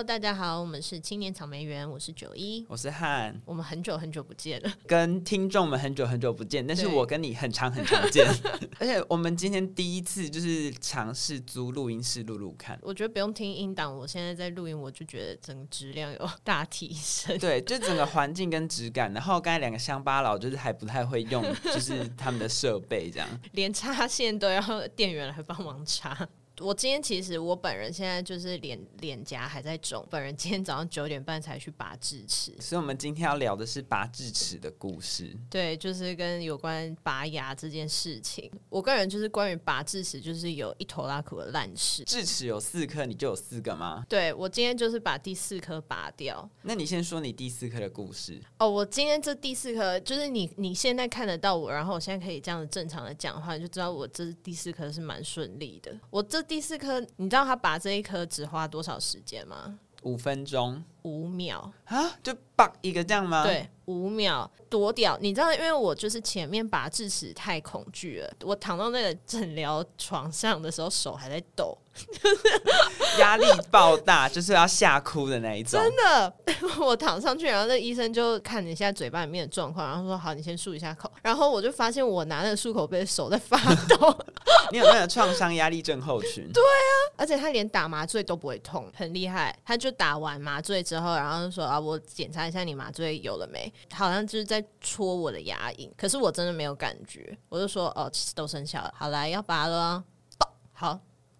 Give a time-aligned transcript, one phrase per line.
[0.00, 8.26] Hello，大家好，我们是青年草莓园，我是九一，我是汉，我们很久很久不见了， 跟听众们很久很久不见，但是我跟你很长很常见，
[8.80, 26.26] 而且我们今天第一次就是尝试租录音室录录看，我觉得不用听音档，我现在在录音，我就觉得整个质量有大提升，对，就整个环境跟质感，然后刚才两个乡巴佬就是还不太会用，就是他们的设备这样， 连插线都要店员来帮忙插。
[26.60, 35.34] 我今天其实我本人现在就是脸脸颊还在肿，本人今天早上九点半才去拔智齿，所以我们今天要聊的是拔智齿的故事。
[35.48, 38.50] 对，就是跟有关拔牙这件事情。
[38.68, 42.04] 我个人就是关于拔智齿，就是有一头拉苦的烂事。
[42.04, 44.04] 智齿有四颗，你就有四个吗？
[44.06, 46.46] 对，我今天就是把第四颗拔掉。
[46.62, 48.38] 那你先说你第四颗的故事。
[48.58, 55.98] 哦，我今天这第四颗就是你你现在看得到我，然后我现在可以这样子正常的讲话，你就知道我这第四颗是蛮顺利的。
[56.10, 56.44] 我这。
[56.50, 59.78] 第四颗，你知道他拔这一颗只花多少时间吗？
[60.02, 63.44] 五分钟，五秒啊，就拔一个这样吗？
[63.44, 65.18] 对，五秒多掉。
[65.20, 71.76] 你知道，因为我就是前面拔智齿太恐惧了，我躺到那个诊疗床上的时候，手还在抖。
[73.18, 75.78] 压力爆大，就是要吓哭的那一种。
[75.78, 76.32] 真的，
[76.80, 84.16] 我躺上去，然后那医生就看你现在嘴巴里面的状况，然后说：“好，你先漱一下口。”然后我就发现我拿那个漱口杯的手在发抖。
[84.70, 86.48] 你有那个创伤压力症候群？
[86.52, 89.54] 对啊，而且他连打麻醉都不会痛，很厉害。
[89.64, 97.38] 他就打完麻醉之后，然后就说：“啊，我检查一下你麻醉有了没？”好像就是在戳我的牙龈，可是我真的没有感觉。
[97.48, 100.04] 我就说：“哦，都生效了。”好，来要拔了哦，
[100.74, 100.98] 好。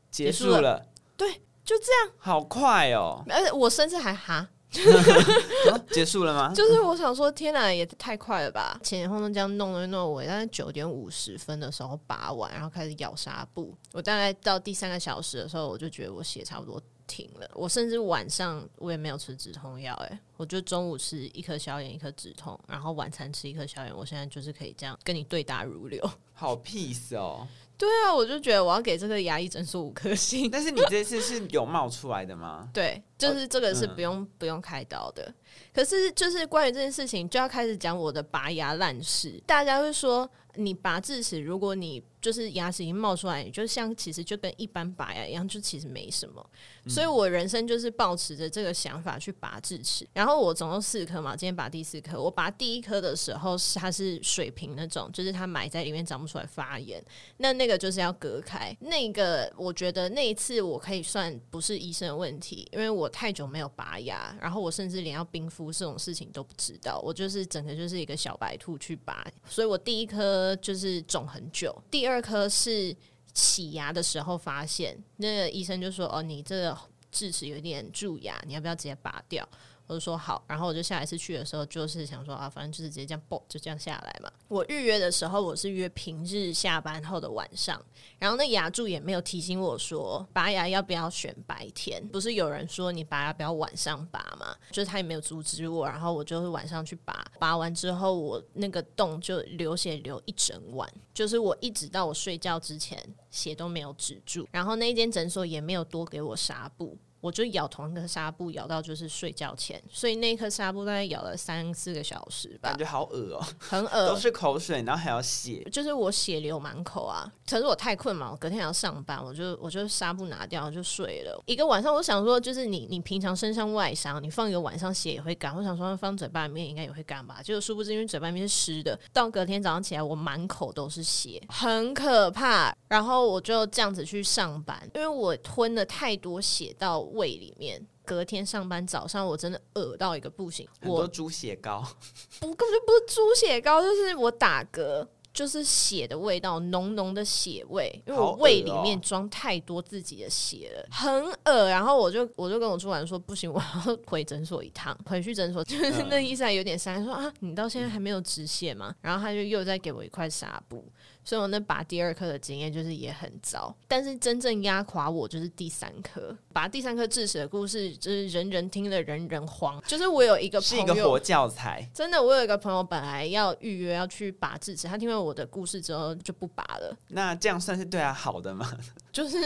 [0.08, 1.32] 结束了，束了，对，
[1.64, 3.22] 就这样，好快哦！
[3.28, 4.48] 而且我甚至还哈，
[5.92, 6.52] 结束了吗？
[6.52, 8.78] 就是我想说，天哪，也太快了吧！
[8.82, 13.72] 前前后后这样弄了弄，我大概九点五十分的时候拔完，然后开始咬纱布。
[13.92, 17.50] 我大概到第三个小时的时候，我就觉得我血差不多停了。
[17.54, 23.92] 我甚至晚上我也没有吃止痛药，哎，我就中午吃一颗消炎，一颗止痛，然后晚餐吃一颗消炎。
[23.94, 27.48] 我现在就是可以这样跟你对答如流， 好 peace 哦。
[27.76, 30.50] 对啊，我就觉得我要给这个牙医诊所五颗星。
[30.50, 32.68] 但是你这次是有冒出来的吗？
[32.74, 35.32] 对，就是这个是不用、哦嗯、不用开刀的。
[35.72, 39.42] 可是就是关于这件事情，就要开始讲我的拔牙烂事。
[39.46, 46.44] 大家会说，你拔智齿，如果你就是牙齿已经冒出来，就像其实就跟一般拔牙一样，就其实没什么。
[46.86, 50.06] 所以我人生就是抱持着这个想法去拔智齿。
[50.12, 52.20] 然后我总共四颗嘛，今天拔第四颗。
[52.20, 57.02] 我拔第一颗的时候，它是水平那种，就是它埋在里面长不出来发炎。
[57.38, 58.76] 那那个就是要隔开。
[58.80, 67.00] 那个我觉得那一次我可以算不是医生的问题，因为我太久没有拔牙，然后我甚至连要冰敷这种事情都不知道。
[67.02, 72.96] 我就是整个就是一个小白兔去拔，所以我第一颗就是肿很久，第二颗是。
[73.32, 76.76] 洗牙的时候发现，那个医生就说：“哦，你这个
[77.12, 79.48] 智齿有点蛀牙，你要不要直接拔掉？”
[79.90, 84.30] 我就说好，然后我就下一次去的时候，就是想说啊，反正就是直接这样啵，就这样下来嘛。
[84.46, 87.84] 我预约的时候，我是约平日下班后的晚上，
[88.16, 92.00] 然后那牙柱也没有提醒我说拔牙要不要选白天。
[92.06, 94.54] 不是有人说你拔牙不要晚上拔嘛？
[94.70, 106.96] 就是他也没有阻止我，然后我就是晚上去拔，拔完之后我那个洞就流血流一整晚，就是我一直到我睡觉之前血都没有止住，然后那一间诊所也没有多给我纱布。
[107.20, 112.70] 我就咬同一个纱布，咬到就是睡觉前，所以那颗纱布大概咬了三四个小时吧。
[112.70, 117.30] 感觉好恶哦，很恶， 都是口水，然后还要血，就是我血流满口啊。
[117.48, 121.94] 可是我太困嘛，我隔天还要上班，我就我就纱布拿掉就睡了一个晚上。
[121.94, 125.54] 我想说，就是你你平常身上外伤，你放一个晚上血也会干。
[125.56, 132.74] 我想说放嘴巴里面应该也会干吧，结果殊不知因为嘴巴里面是湿的，到隔天早上起来我满口都是血，很可怕。
[132.88, 141.84] 然后我就这样子去上班，因为我吞了太多血到胃里面，隔天上班早上我真的饿到一个不行，很多猪血糕，
[142.42, 145.06] 我根本就不是猪血糕，就是我打嗝，
[145.40, 151.66] 就是血的味道，浓浓的血味，因为我胃里面装太多自己的血了，很恶。
[151.70, 154.94] 然后我就我就跟我主管说，不行，我要 回诊所一趟。
[155.06, 158.94] 回去诊所，就是那医生还有点伤心，说啊，你到现在还没有止血吗？
[159.00, 160.84] 然后他就又再给我一块纱布。
[161.22, 166.34] 所以我那拔第二颗的经验就是也很糟，但是真正压垮我就是第三颗。
[166.50, 169.80] 拔第三颗智齿的故事，就是人人听了人人慌。
[169.86, 171.88] 就是我有一个朋友，是一个活教材。
[171.94, 176.96] 真的，我有一个朋友本来要预约要去拔智齿，他听完我我的故事之后就不拔了。
[177.10, 178.68] 那这样算是对他好的吗？
[179.12, 179.36] 就是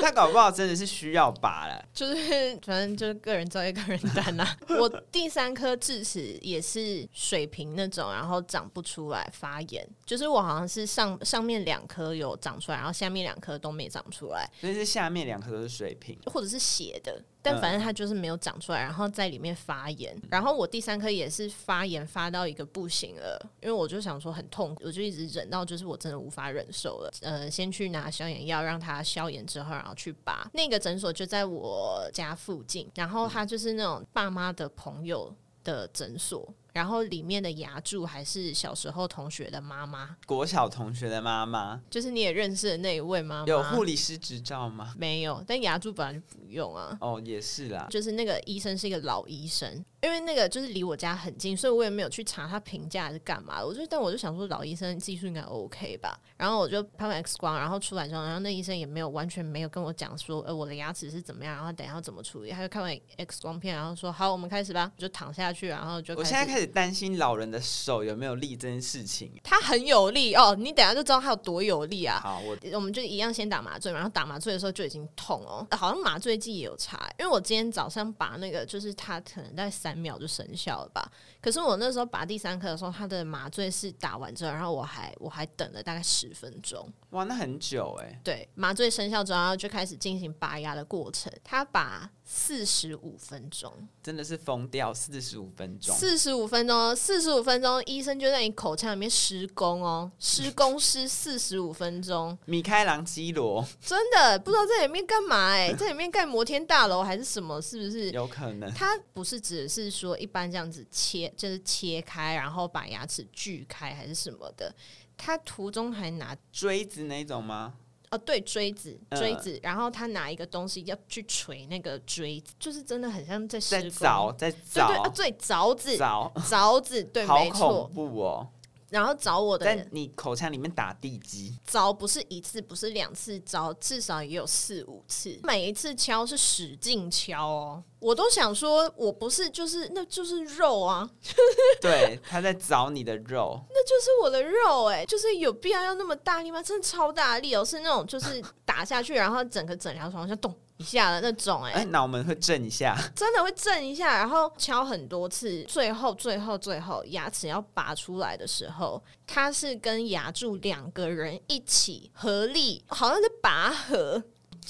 [0.00, 4.46] 他搞不好真的是需要拔了，就是反正就是个人造业个人担呐、
[4.80, 17.22] 我第三颗智齿也是水平那种，然后长不出来发炎，就是我好像是上上面两颗有长出来，然后下面两颗都没长出来，所以是下面两颗都是水平，或者是斜的。
[17.46, 20.20] 但反正它就是没有长出来，然后在里面发炎。
[20.28, 27.12] 然后我第三颗也是发炎发到一个不行了，因为我就想说很痛苦，我就一直忍到就是我真的无法忍受了。
[27.20, 30.50] 呃，先去拿消炎药让它消炎之后，然后去拔。
[30.52, 35.32] 那个诊所就在我家附近，然后他就是那种爸妈的朋友
[35.62, 36.52] 的诊所。
[36.76, 43.46] 然后里面的牙柱还是小时候同学的妈妈，国小同学的妈妈，就是你也认识的那一位妈妈。
[43.46, 44.92] 有护理师执照吗？
[44.98, 46.94] 没有，但牙柱本来就不用啊。
[47.00, 49.82] 哦，也是啦，就是那个医生是一个老医生。
[50.02, 53.66] 因为那个就是离我家很近，所以我也没有去查他评价是干嘛的。
[53.66, 56.16] 我就但我就想说，老医生技术应该 OK 吧。
[56.36, 62.50] 然后我就拍完 X 光，然后出来之后，然后那医生也没有完全没有跟我讲说，呃，我的牙齿是怎么样，然后等一下要怎么处理。
[62.50, 66.14] 他就看完 X 光片，然后说好，我们开始吧，我就躺下去，然后就。
[66.14, 69.30] 我现在开始担心老人的手有没有力这件事情。
[69.44, 72.18] 他很有力哦，你等下就知道他有多有力啊。
[72.22, 80.90] 好，我我们就一样先打麻醉，然后打麻醉的时候就已经痛哦，好像麻醉剂也有差，因为我今天早上拔那个，就是他可能在三秒就生效了。
[80.96, 86.90] 吧，可是我那时候拔第三颗的时候，他的麻醉是打完之后，然后我还我还等了大概十分钟。
[87.10, 88.18] 哇，那很久哎。
[88.24, 107.62] 对，麻醉生效之后就开始进行拔牙的过程，他拔四十五分钟，真的是疯掉，四十五分钟，四十五分钟，四十五分钟，医生就在你口腔里面施工哦，施工施四十五分钟， 米开朗基罗，真的不知道在里面干嘛哎，在里面盖摩天大楼还是什么？
[107.62, 108.10] 是不是？
[108.10, 114.74] 有可能，他不是只是说一般这样子切，就是切开，然后把牙齿锯开还是什么的？
[115.16, 117.74] 他途中还拿锥子那种吗？
[118.10, 128.48] 哦，对，锥子，锥子，然后他拿一个东西要去锤那个锥子，就是真的很像在在凿，在凿，对对，对，凿子，凿，凿子，对，没错，好恐怖哦。
[128.88, 137.82] 然后找我的，在你口腔里面打地基，找不是一次，不是两次，找至少也有四五次，每一次敲是使劲敲哦。
[137.98, 141.08] 我都想说，我不是就是那就是肉啊，
[141.80, 146.62] 对，他在找你的肉，那就是我的肉哎，就是有必要要那么大力吗？
[146.62, 164.22] 真的超大力哦，是那种就是打下去，然后整个整条床像动一下的那种哎，欸，脑门会震一下，真的会震一下，然后敲很多次，最后最后最后牙齿要拔出来的时候，他是跟牙柱两个人一起合力，好像是拔河。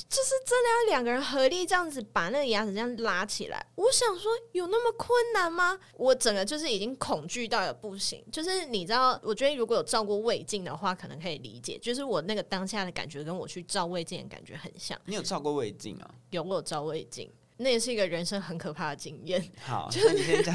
[0.08, 5.78] 就是真的要两个人合力这样子把那个牙齿这样拉起来，我想说有那么困难吗？
[5.94, 8.24] 我整个就是已经恐惧到了不行。
[8.30, 11.78] 就是你知道，我觉得如果有照过胃镜的话，可能可以理解。
[11.78, 15.00] 就是我那个当下的感觉跟我去照胃镜的感觉很像。
[15.06, 16.10] 你有照过胃镜啊？
[16.30, 17.32] 有，我有照胃镜。
[17.58, 19.42] 那也是一个人生很可怕的经验。
[19.62, 20.54] 好， 就是你先讲，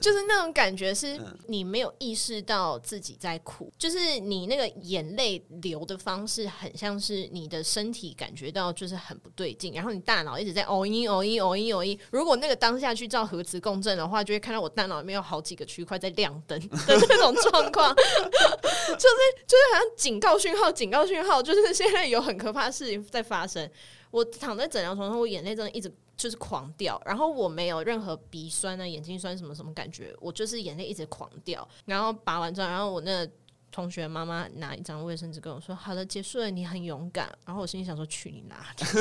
[0.00, 11.98] 就是那种感觉是你没有意识到自己在哭，就是你那个眼泪流的方式很像是你的身体感觉到就是很不对劲，然后你大脑一直在哦一哦一哦一哦一。
[12.10, 19.16] 如果那个当下去照核磁共振的话，就会看到我大脑里面有好几个区块在亮灯的那种状况， 就是
[19.46, 23.68] 就是好像警告讯号，警告讯号，就是现在有很可怕的事情在发生。
[24.10, 31.66] 我躺在诊疗床上，我眼泪真的一直就是狂掉，然后我没有任何鼻酸啊、眼睛酸什么什么感觉，我就是眼泪一直狂掉。
[31.86, 33.32] 然后拔完之后，然后我那个
[33.70, 38.84] 同学妈妈拿一张卫生纸跟我说：“好了，结束了，你很勇敢。”然后我心里想说：“去你妈的！”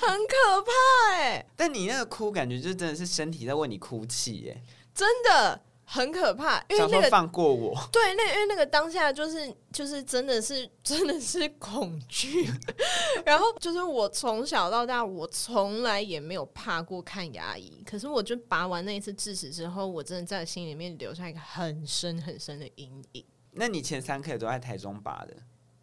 [0.00, 1.46] 很可怕哎、欸！
[1.56, 4.62] 但你那个哭，感觉就真的是身体在为你哭泣哎，
[4.94, 5.60] 真的。
[5.84, 12.48] 很可怕，因为那个放过我，对，那因为那个当下就是就是真的是真的是恐惧，
[13.26, 23.24] 然后就是我从小到大我从来也没有怕过看牙医，可是我就拔完那一次智齿之后，我真的在心里面留下一个很深很深的阴影。
[23.50, 25.36] 那你前三颗都在台中拔的？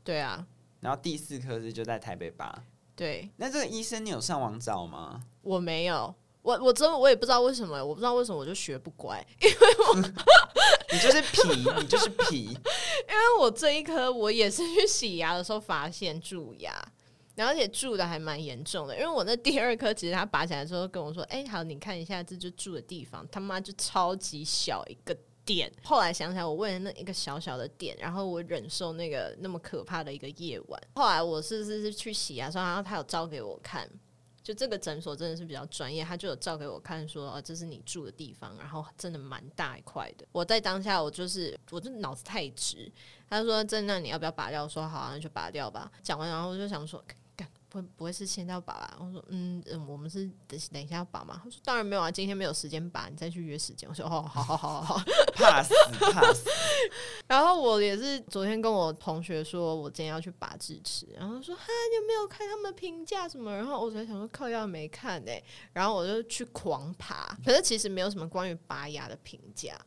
[0.03, 0.47] 对啊，
[0.79, 2.63] 然后第四颗是就在台北拔。
[2.95, 5.23] 对，那这个医生你有上网找吗？
[5.41, 6.15] 我没有。
[6.41, 9.55] 我我真的我也不知道为什么，我不知道为什么我就学不乖，因为
[9.87, 9.95] 我
[10.91, 16.73] 你就是皮，你就是皮，因为我这一颗我也是去洗牙的时候发现蛀牙，
[17.35, 25.15] 然后而且蛀的还蛮严重的，因为我那第二颗其实他拔起来的时候跟我说，哎、欸，好，你看一下这就蛀的地方，他妈就超级小一个
[25.45, 33.87] 点，后来想起来我为了那一个小小的点，然后我忍受那个那么可怕的一个夜晚，后来我是是是去洗牙的时候，然后他有照给我看。
[34.43, 40.25] 就这个诊所真的是比较专业，他就有照给我看说，哦，这是你住的地方，然后真的蛮大一块的。
[40.31, 42.91] 我在当下我就是，我就脑子太直。
[43.29, 47.03] 他说：“在那，你要不要拔掉？”说：“好啊，那就拔掉吧。”讲完，然后我就想说。
[47.69, 48.97] 不不会是现在要拔吧？
[48.99, 51.39] 我说嗯嗯，我们是等等一下要拔嘛？
[51.43, 53.87] 他说当然没有啊，今天没有时间拔，你再去约时间。
[53.87, 55.03] 我说哦，好好好好好，
[55.35, 55.73] 怕死
[56.11, 56.49] 怕死。
[57.27, 63.55] 然后我也是昨天跟我同学说，我今天要去拔智齿，然后说哈，你有没有看他们评价什么？
[63.55, 69.79] 然后我才想说靠，要没看哎、欸，然后我就去狂爬，可是其实没有什么关于拔牙的评价。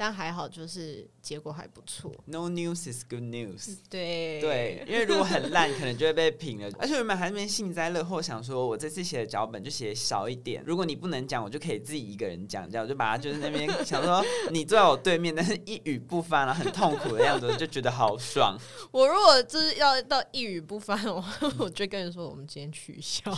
[0.00, 2.10] 但还好，就是结果还不错。
[2.24, 3.76] No news is good news。
[3.90, 6.70] 对对，因为如果很烂，可能就会被评了。
[6.78, 10.62] 而且我们还那边幸灾乐祸，想说我这次写的脚本就写少一点。
[10.64, 18.56] 如果你不能讲，我就可以自己一个人讲，这样我就把它就是那边 想说你坐在我对面，但是一语不发，然后很痛苦的样子，就觉得好爽。
[18.90, 21.22] 我如果就是要到一语不发，我
[21.60, 23.30] 我就跟你说，我们今天取消，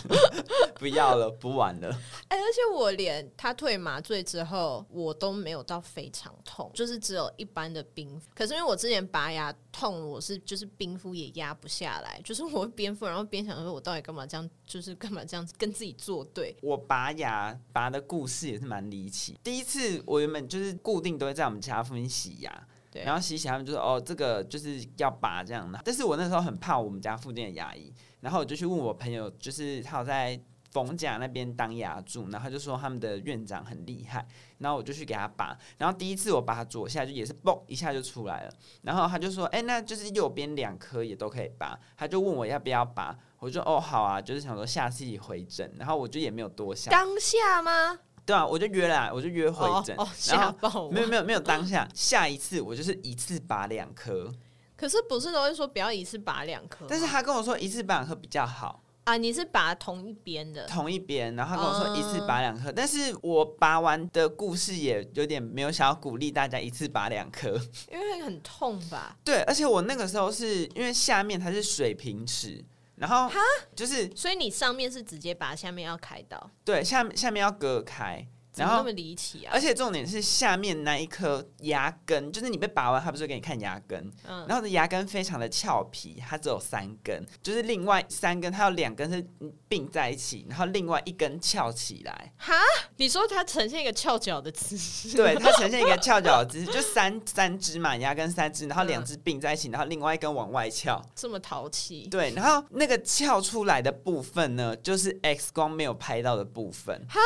[0.75, 1.89] 不要了，不玩了。
[2.29, 6.52] 哎、欸，而且我连他退麻醉之后，我都没有到非常痛。
[6.53, 16.55] 痛就是只有一般的冰敷，可是因为我之前拔牙痛，我是就是冰敷也压不下来，就是我会边敷然后边想说，我到底干嘛这样，就是干嘛这样子跟自己作对。
[16.61, 19.35] 我拔牙拔的故事也是蛮离奇。
[19.43, 25.81] 第一次我原本就是固定都会在我们家附近洗牙，对，然后洗洗他们就说哦，这个就是要拔这样的。
[25.83, 27.91] 但是我那时候很怕我们家附近的牙医，
[28.21, 30.39] 然后我就去问我朋友，就是他有在。
[30.73, 34.27] 逢甲那边当牙助，然后他就说他们的院长很厉害，
[34.63, 46.89] 然后我就去给他拔，然后第一次我拔左下就也是嘣一下就出来了，然后他就说，哎、欸，那就是右边两颗也都可以拔，他就问我要不要拔，我就哦好啊，就是想说下次一回诊，然后我就也没有多想。
[46.89, 47.99] 当下吗？
[48.25, 54.33] 对啊，我就约了，我就约回诊，哦，吓爆我， 没有没有没有当下，下一次我就是一次拔两颗，
[54.77, 58.81] 可是不是都会说不要一次拔两颗，但是他跟我说一次拔两颗比较好。
[59.03, 67.49] 啊，你是拔同一边的，同一边，然后他跟我说一次拔两颗，嗯，但是我拔完的故事也有点没有想要鼓励大家一次拔两颗，
[67.91, 69.17] 因为很痛吧？
[69.23, 72.63] 对，而且我那个时候是因为下面它是水平齿，
[72.95, 73.29] 然后
[73.75, 78.25] 就是，所以你上面是直接拔，下面要开刀，对，下面下面要割开。
[78.55, 79.51] 然后那么离奇啊！
[79.53, 89.25] 而且重点是下面那一颗牙根，就是你被拔完，他不是给你看牙根，嗯，然后的牙根非常的俏皮，它只有三根，就是另外三根它有两根是
[89.67, 92.31] 并在一起，然后另外一根翘起来。
[92.37, 92.53] 哈？
[92.97, 95.15] 你说它呈现一个翘脚的姿势？
[95.15, 102.07] 对，它呈现一个 翘脚的姿势，就三三只嘛，牙根三只，然后两只并在一起，然后另外一根往外翘，这么淘气？
[102.09, 107.05] 对，然后那个翘出来的部分呢，就是 X 光没有拍到的部分。
[107.09, 107.19] 哈？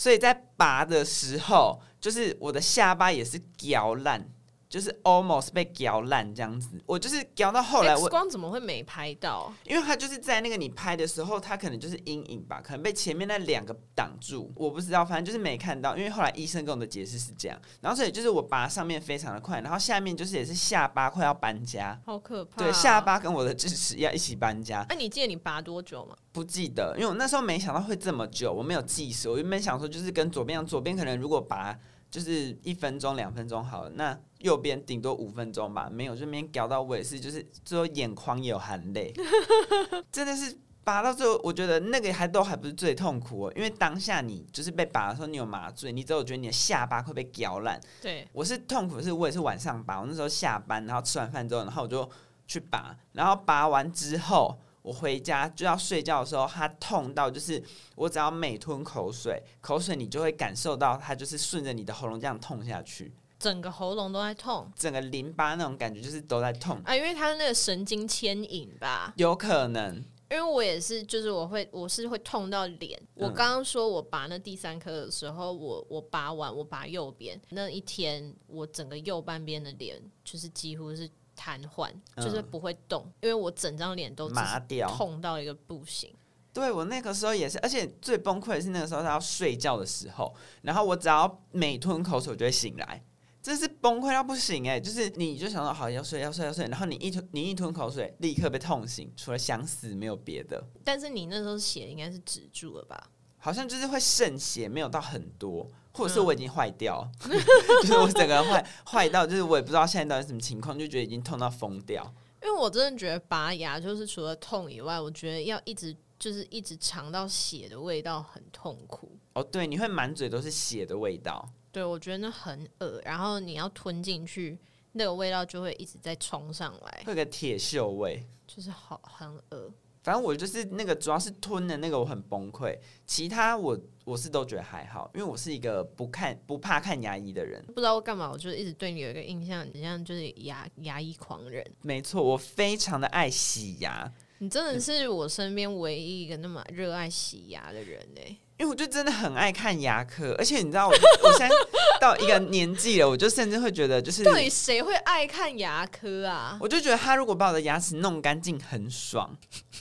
[0.00, 4.26] 所以在拔的时候，就是我的下巴也是咬烂。
[4.70, 9.52] 就是 almost 被咬烂这样子，我就是咬到后来我，我光怎么会没拍到？
[9.64, 15.96] 因为他就是在那个你拍的时候，他可能就是阴影吧，可能被前面那两个挡住，我不知道，反正就是没看到。
[15.96, 22.62] 因为后来医生跟我的解释是这样，然后所以就是我拔上面非常的快，然后下面就是也是下巴快要搬家，好可怕。
[22.62, 24.86] 对，下巴跟我的智齿要一起搬家。
[24.88, 26.14] 那、啊、你记得你拔多久吗？
[26.30, 29.28] 不记得，因为我那时候没想到会这么久，我没有计时。
[29.28, 31.76] 我原本想说就是跟左边一样，左边可能如果拔。
[32.10, 39.12] 就是一分钟、两分钟好了，那右边顶多五分钟吧，没有这边搞到我也是，就是最后眼眶也有含泪，
[40.10, 47.80] 真的是拔到最后，我觉得那个还都还不是最痛苦哦，因为当下你就是被拔的时候，你有麻醉，你只有觉得你的下巴会被咬烂。
[48.02, 52.10] 对，我是痛苦的是，我也是晚上拔，我那时候下班，然后吃完饭之后，然后我就
[52.46, 54.58] 去拔，然后拔完之后。
[54.82, 57.62] 我回家就要睡觉的时候，它痛到就是
[57.94, 66.80] 我只要每吞口水，口水你就会感受到它就是顺着你的喉咙这样痛下去，整个喉咙都在痛，整个淋巴那种感觉就是都在痛。
[66.84, 69.96] 啊，因为它的那个神经牵引吧，有可能，
[70.30, 72.98] 因为我也是，就是我会我是会痛到脸。
[73.16, 77.38] 嗯、我刚刚说我拔那第三颗的时候，我我拔完我拔右边。
[77.50, 81.10] 那一天，我整个右半边的脸就是几乎是。
[81.40, 86.14] 瘫痪就是不会动，嗯、因为我整张脸都麻掉，痛到一个不行。
[86.52, 93.02] 对，我那个时候也是，而且最崩溃的是那个时候他要睡觉的时候，然后我只要每吞口水就会醒来，
[93.42, 94.78] 真是崩溃到不行哎！
[94.78, 100.62] 就是你就想到好要睡要睡要睡，然后你一吞你一吞口水立刻被痛醒，除了想死没有别的。
[100.84, 103.10] 但是你那时候血应该是止住了吧？
[103.38, 105.66] 好像就是会渗血，没有到很多。
[105.92, 107.30] 或者是我已经坏掉，嗯、
[107.82, 112.04] 就是我整个人坏坏到，就是我也不知道现在到底什么情况，就觉得已经痛到疯掉。
[112.42, 119.14] 因为我真的觉得拔牙就是除了痛以外，我觉得要一直就是一直尝到血的味道很痛苦。
[119.34, 121.46] 哦，对，你会满嘴都是血的味道。
[121.70, 124.58] 对，我觉得那很恶，然后你要吞进去，
[124.92, 129.70] 那个味道就会一直在冲上来，会有个铁锈味，就是好很恶。
[130.02, 132.74] 反正我就是那个，主要是吞的那个我很崩溃，
[133.06, 133.78] 其他我
[134.10, 137.64] 我是都觉得还好，因为我是一个不看不怕看牙医的人。
[137.66, 141.64] 不知道我干嘛，我就一直对你有一个印象，你像就是牙牙医狂人。
[141.82, 144.12] 没错，我非常的爱洗牙。
[144.38, 148.36] 你真的是我身边唯一一个那么热爱洗牙的人呢、欸。
[148.60, 151.56] 因为我就真的很爱看牙科，而且你知道我，我现在
[151.98, 156.58] 到一个年纪了，我就甚至会觉得，就是到底谁会爱看牙科啊？
[156.60, 159.34] 我就觉得他如果把我的牙齿弄干净，很爽。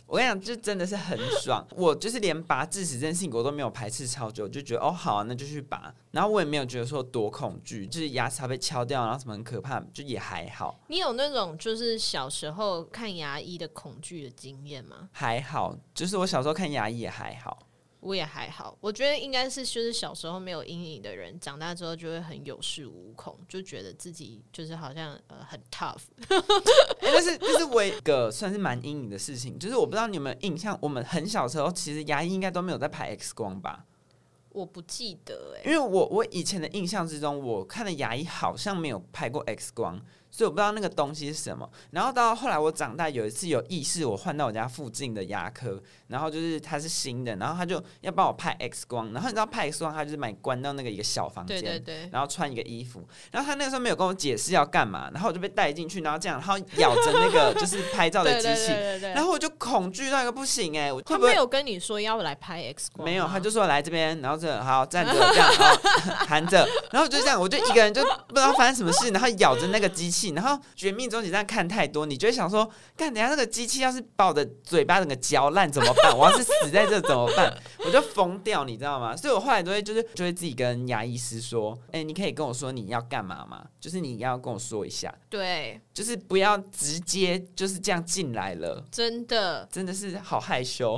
[0.06, 1.68] 我跟你讲，就真的是很爽。
[1.72, 5.94] 我就是连拔智齿这件事情，我都没有排斥超久，就觉得哦好啊，那就去拔。
[6.12, 10.80] 然后我也没有觉得说多恐惧，就是牙齿要被敲掉，然后什么很可怕，就也还好。
[10.88, 15.10] 你有那种就是小时候看牙医的恐惧的经验吗？
[15.12, 17.60] 还好，就是我小时候看牙医也还好。
[18.02, 26.04] 我也还好，我觉得应该是就是小时候没有阴影的人，长大之后就会很有恃无恐，就觉得自己就是好像呃很 tough。
[26.30, 26.42] 欸、
[27.02, 33.86] 但是这是我一个算是蛮阴影的事情，就是我不知道你有没有印象，我们很小时候其实牙医应该都没有在拍 X 光吧？
[34.52, 40.02] 我不记得哎、欸，因为我我以前的印象之中，我看的牙医好像没有拍过 X 光。
[40.32, 58.72] 所以我不知道那个东西是什么，然后到后来我长大有一次有意识，我换到我家附近的牙科，然后就是它是新的，然后他就要帮我拍 X 光，然后你知道拍 X 光，他就是把你关到那个一个小房间，对对对，然后穿一个衣服，然后他那个时候没有跟我解释要干嘛，然后我就被带进去，然后这样，然后咬着那个就是 拍照的机器，
[59.02, 65.76] 然后我就恐惧到一个不行哎、欸，他没有跟你说要来拍 X 光，没有，他就说来这边，然后这好站着这样，然后
[66.28, 76.16] 含着，然后就这样，我就一个人就不知道发生什么事，然后咬着那个机器，然后绝命终结站看太多，你就会想说，干等下那个机器要是把我的嘴巴整个嚼烂怎么办？
[76.16, 77.52] 我要是死在这怎么办？
[77.86, 79.16] 我就疯掉，你知道吗？
[79.16, 83.66] 所以我后来都会就是就会自己跟牙医师说，哎、你可以跟我说你要干嘛吗？
[83.80, 89.68] 就是你要跟我说一下，对，就是不要直接就是这样进来了，真的。
[89.70, 90.98] 真的是好害羞。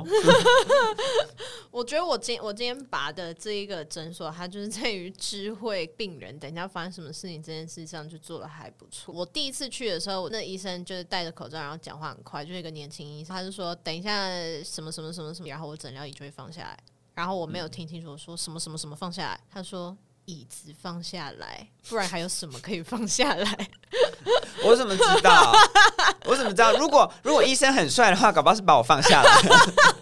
[1.72, 9.12] 我觉得我今我今天拔的这一个诊所，它就是在于知会病人等一下发生什么事情这件事上就做的还不错。
[9.12, 14.28] 我第一次去的时候，那医生就是戴着口罩，然后讲话很快，就是一个年轻医生，他就说等一下
[14.62, 16.78] 什么什么什么什么，然后我诊疗仪就会放下来，
[17.14, 23.68] 然后我没有听清楚我说什么什么什么放下来，他说椅子放下来，不然还有什么可以放下来？
[24.64, 25.52] 我怎么知道？
[26.26, 26.72] 我怎么知道？
[26.76, 29.42] 如果如果医生很帅的话，搞不好是把我放下来，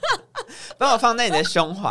[0.79, 1.91] 把我放在你的胸怀。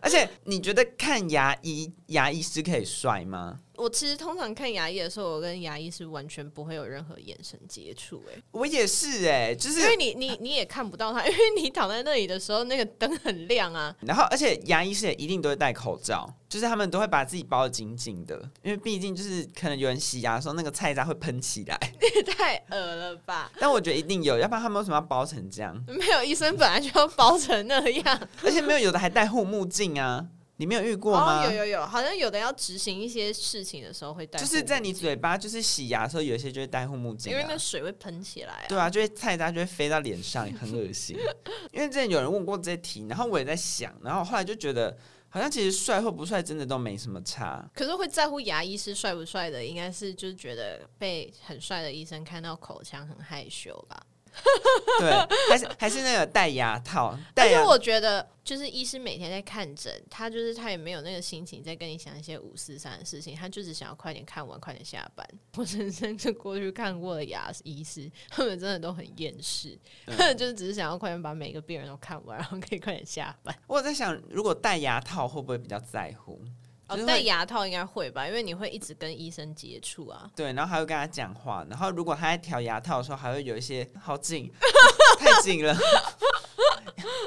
[0.00, 3.58] 而且你觉得看牙医，牙医师可以帅吗？
[3.76, 8.22] 我其实通常看牙医的时候，我跟牙医是完全不会有任何眼神接触。
[8.28, 13.94] 哎，我也是哎、欸，就是因为你你你也看不到他，因为你躺在那里的时候，那个灯很亮啊。
[14.00, 21.78] 然后，而且牙医是也一定都会戴口罩，就是他们都会把自己包的紧紧的，因为毕竟就是可能有人洗牙的时候，那个菜渣会喷起来。
[22.14, 23.50] 也太恶了吧！
[23.58, 25.84] 但我觉得一定有，要不然他们为什么要包成这样？
[25.88, 30.26] 没有，医生本来就要包成那样，而且没有，有的还戴护目镜啊。
[30.56, 31.44] 你没有遇过吗？
[31.44, 38.66] 哦，有有有，好像有的要执行一些事情的时候会戴，就是在你嘴巴就是洗牙的时候，有一些就会戴护目镜，因为那水会喷起来啊。
[38.68, 41.16] 对啊，就会菜渣就会飞到脸上，很恶心。
[41.72, 44.96] 因为之前有人问过这些题，然后我也在想，然后后来就觉得，
[45.28, 47.68] 好像其实帅或不帅真的都没什么差。
[47.74, 54.00] 可是会在乎牙医师帅不帅的，应该是就是觉得被很帅的医生看到口腔很害羞吧。
[55.00, 55.10] 对，
[55.48, 57.16] 还是还是那个戴牙套。
[57.32, 65.26] 但是我觉得，就是医师每天在看诊，他就是他也没有那个心情在跟你讲一些五四三的事情，他就是想要快点看完，快点下班。
[65.56, 73.56] 我人生就过去看过的牙医师， 他们真的都很厌世，嗯、就是只是想要快点把每个病人都看完，然后可以快点下班。
[73.66, 76.40] 我在想，如果戴牙套会不会比较在乎？
[76.88, 80.30] 哦，戴牙套应该会吧，因为你会一直跟医生接触啊。
[80.36, 84.50] 对，然后还会跟他讲话，然后如果他在调牙套的时候，还会有一些好紧，
[85.18, 85.74] 太紧了。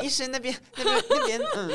[0.01, 1.71] 医生那边那边那边嗯，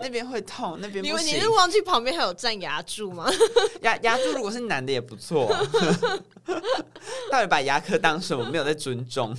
[0.00, 1.08] 那边会痛，那边不行。
[1.08, 3.30] 因为你是忘记旁边还有站牙柱吗？
[3.82, 5.60] 牙牙柱如果是男的也不错啊。
[7.30, 8.44] 到底把牙科当什么？
[8.50, 9.36] 没有在尊重。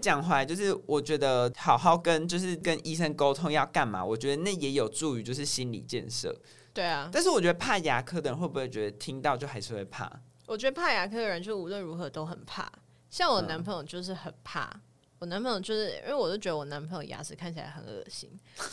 [0.00, 6.34] 讲回来，就是我觉得好好跟就是跟医生沟通要干嘛，我觉得那也有助于就是心理建设。
[6.78, 10.08] 对啊，但是我觉得怕牙科的人会不会觉得听到就还是会怕？
[10.46, 12.70] 我觉得怕牙科的人就无论如何都很怕，
[13.10, 14.70] 像我男朋友就是很怕。
[15.18, 18.30] 嗯我男朋友就是因为我就觉得我男朋友牙齿看起来很恶心，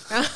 [0.10, 0.30] 然 后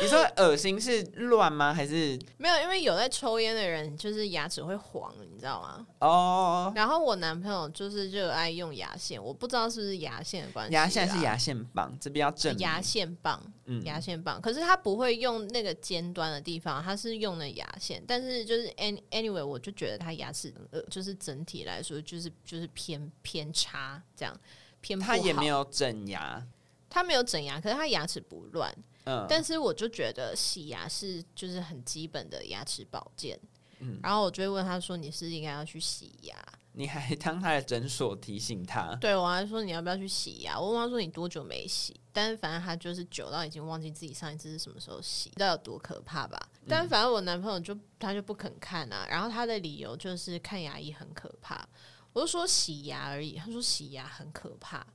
[0.00, 1.74] 你说恶心是乱吗？
[1.74, 2.60] 还是 没有？
[2.62, 5.86] 因为有在抽烟的人就是牙齿会黄，你知道吗？
[6.00, 6.72] 哦。
[6.74, 10.72] 然后我男朋友就是热爱用牙线，我不知道是不是牙线的关系。
[10.74, 14.40] 牙线是牙线棒，这边要正牙线棒，嗯，牙线棒。
[14.40, 18.02] 可是他不会用那个尖端的地方，他是用的牙线。
[18.06, 18.66] 但是就是
[19.10, 24.34] anyway，我就觉得他牙齿呃，就是整体来说就是就是偏偏差这样。
[24.84, 26.46] 偏他也没有整牙，
[26.90, 28.70] 他没有整牙，可是他牙齿不乱。
[29.06, 33.40] 嗯，但是我就觉得洗牙是就是很基本的牙齿保健。
[33.78, 36.36] 嗯，然后我就会问他说：“你是应该要去洗牙？”
[36.76, 38.94] 你还当他的诊所提醒他？
[38.96, 40.58] 对，我还说你要不要去洗牙？
[40.58, 46.38] 我问他说：“你多久没洗？”但是反正他就是久到已经忘记自己上一次是什么时候洗，不知道有多可怕吧？
[46.62, 51.68] 嗯，但反正我男朋友就他就不肯看啊，然后他的理由就是看牙医很可怕。
[52.14, 54.86] 我就说洗牙而已，他说洗牙很可怕，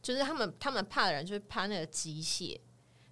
[0.00, 2.58] 就是他们他们怕的人就是怕那个机械。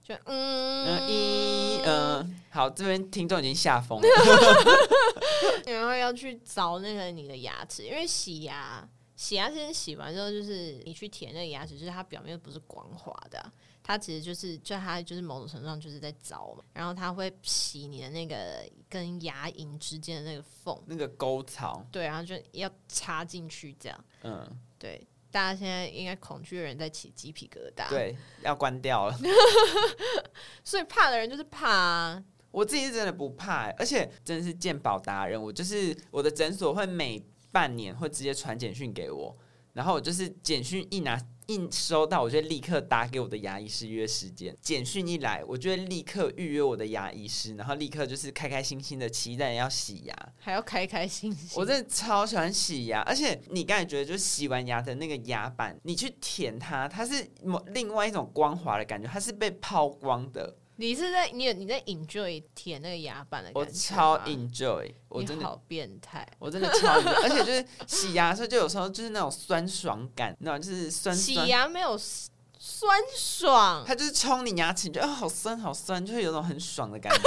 [0.03, 4.09] 就嗯一嗯，好，这边听众已经吓疯了，
[5.67, 8.89] 然后要去凿那个你的牙齿，因为洗牙
[9.21, 13.53] 洗牙其实洗完之后，就是你去舔那个牙齿，就是它表面不是光滑的，
[13.83, 25.07] 它其实就是就它就是某种程度上就是在凿嘛，然后它会洗你的那个跟牙龈之间的那个缝，那个沟槽，对，然后就要插进去这样，嗯，对。
[25.31, 29.17] 大家现在应该恐惧的人在起鸡皮疙瘩，对，要关掉了。
[30.65, 32.25] 所以怕的人就是怕啊。
[32.51, 35.41] 我自己是真的不怕，而且真的是健宝达人。
[35.41, 37.23] 我就是我的诊所会每
[37.53, 39.37] 半年会直接传简讯给我，
[39.73, 41.21] 然后我就是简讯一拿。
[41.47, 44.57] 一收到，我就立刻打给我的牙医师约时间。
[44.61, 51.61] 简讯一来，我就会立刻预约我的牙医师，然后立刻就是开开心心的期待要洗牙，还要开开心心。
[51.61, 60.57] 我真的超喜欢洗牙，而且你刚才觉得，就是洗完牙的那个牙板，你去舔它，它是某另外一种光滑的感觉，它是被抛光的。
[60.81, 63.61] 你是在你有你在 enjoy 舔那个牙板的感觉？
[63.61, 71.45] 我超 enjoy，我真的好变态，我真的超 enjoy，而且就是洗牙的时候，就有时候就是那种酸爽感，那种就是酸，酸。
[71.45, 71.99] 洗牙没有
[72.59, 77.21] 酸爽，它就是冲你牙齿，你觉得啊好酸好酸，就会有种很爽的感觉。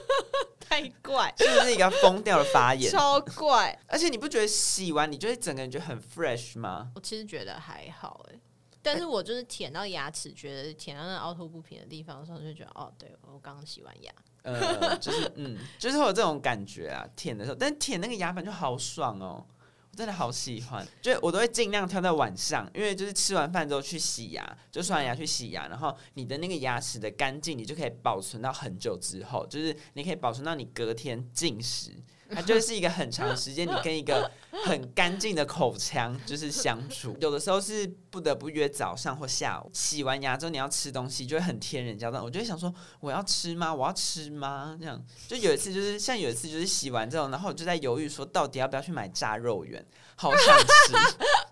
[0.66, 2.90] 太怪，是不是一个疯掉的发言？
[2.90, 6.90] 超怪，而且你不觉得洗完你就会整个人觉得很 fresh 吗？
[6.94, 8.40] 我其实觉得还好哎。
[8.86, 19.44] 但是我就是舔到牙齿，觉得舔到那凹凸不平的地方的时候，就觉得哦，对，我刚刚洗完牙，呃，就是嗯，就是会有这种感觉啊，舔的时候，但舔那个牙板就好爽哦，
[19.90, 31.90] 我真的好喜欢，就我都会尽量挑在晚上，因为就是吃完饭之后去洗牙，就刷完牙去洗牙，然后你的那个牙齿的干净，你就可以保存到很久之后，就是你可以保存到你隔天进食。
[32.30, 34.30] 它就是一个很长时间，你跟一个
[34.64, 37.16] 很干净的口腔就是相处。
[37.20, 42.22] 有的时候是不得不约早上或下午，洗完牙之后你要吃东西，就会很天人交战。
[42.22, 43.72] 我就想说，我要吃吗？
[43.72, 44.76] 我要吃吗？
[44.80, 49.84] 这样就有一次，就是像有一次，就是洗完之后，然后我就在犹豫说，到底要不要去买炸肉圆？
[50.16, 50.94] 好想吃，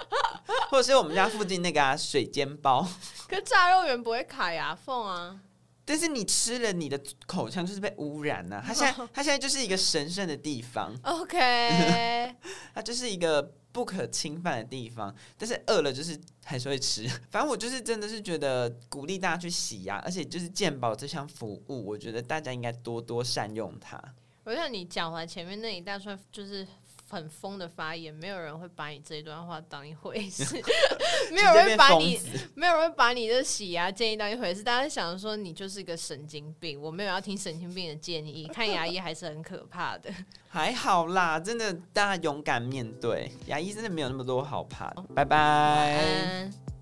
[0.70, 2.86] 或者是我们家附近那个、啊、水煎包。
[3.28, 5.38] 可是炸肉圆不会卡牙缝啊。
[5.84, 8.64] 但是你吃了，你的口腔就是被污染了、啊。
[8.66, 10.94] 它现在，它现在就是一个神圣的地方。
[11.02, 12.34] OK，
[12.74, 15.14] 它就是一个不可侵犯的地方。
[15.36, 17.06] 但是饿了就是还是会吃。
[17.30, 24.02] 反正我就是真的是觉得鼓励大家去洗牙，而且就是健保这项服务，我觉得大家应该多多善用它。
[24.44, 26.66] 我想你讲完前面那一大串，就是。
[27.08, 30.44] 很疯的发言，没有人会把你这一段话当一回事，
[31.30, 32.18] 没有人会把你，
[32.54, 34.62] 没有人会把你的洗牙建议当一回事。
[34.62, 40.10] 大家想说你就是一个神经病，我没有要听神经病的建议，看牙医还是很可怕的。
[40.48, 45.02] 还好啦，真的，大家勇敢面对牙医，真的没有那么多好怕的。
[45.14, 46.73] 拜拜。